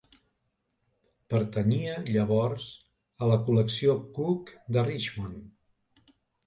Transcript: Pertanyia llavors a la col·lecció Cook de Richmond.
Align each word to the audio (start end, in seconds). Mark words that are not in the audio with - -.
Pertanyia 1.33 1.99
llavors 2.15 2.71
a 3.27 3.31
la 3.33 3.39
col·lecció 3.51 3.97
Cook 4.19 4.55
de 4.79 4.89
Richmond. 4.93 6.11